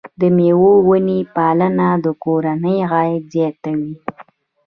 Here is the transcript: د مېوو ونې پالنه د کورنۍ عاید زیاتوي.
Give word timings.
د 0.19 0.21
مېوو 0.37 0.73
ونې 0.87 1.19
پالنه 1.35 1.87
د 2.03 2.05
کورنۍ 2.23 2.77
عاید 2.91 3.23
زیاتوي. 3.33 3.91